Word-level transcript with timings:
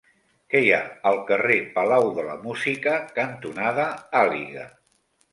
Què 0.51 0.59
hi 0.61 0.69
ha 0.75 0.77
al 1.09 1.17
carrer 1.25 1.57
Palau 1.75 2.09
de 2.15 2.25
la 2.27 2.37
Música 2.45 2.93
cantonada 3.19 3.85
Àliga? 4.23 4.65